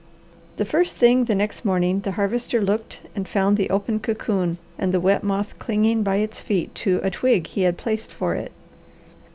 [0.57, 4.91] The first thing the next morning the Harvester looked and found the open cocoon and
[4.91, 8.51] the wet moth clinging by its feet to a twig he had placed for it.